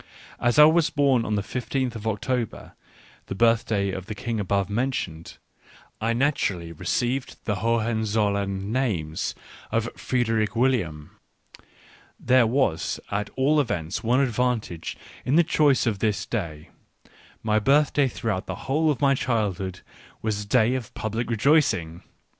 [0.39, 2.73] As I was born on the 1 5 th of October,
[3.27, 5.37] the birthday of the king above mentioned,
[6.01, 9.35] I naturally received the Hohenzollern names
[9.71, 11.19] of Frederick William.
[12.19, 16.69] There was at all events one advantage in the choice of this day:
[17.43, 19.81] my birthday throughout the whole of my childhood
[20.23, 22.01] was a day of public rejoicing.